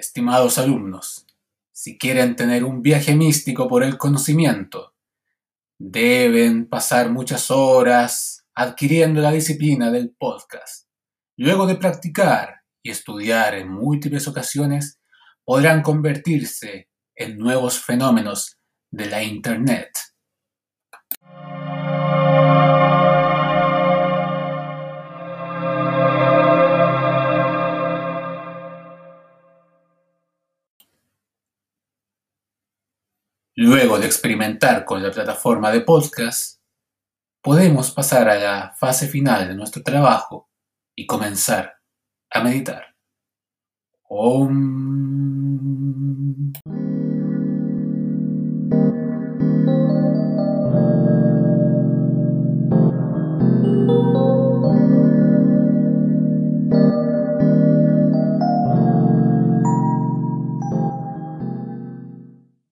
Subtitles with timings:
[0.00, 1.26] Estimados alumnos,
[1.72, 4.94] si quieren tener un viaje místico por el conocimiento,
[5.78, 10.88] deben pasar muchas horas adquiriendo la disciplina del podcast.
[11.36, 15.02] Luego de practicar y estudiar en múltiples ocasiones,
[15.44, 18.56] podrán convertirse en nuevos fenómenos
[18.90, 19.90] de la Internet.
[33.62, 36.62] Luego de experimentar con la plataforma de podcast,
[37.42, 40.48] podemos pasar a la fase final de nuestro trabajo
[40.96, 41.74] y comenzar
[42.30, 42.96] a meditar.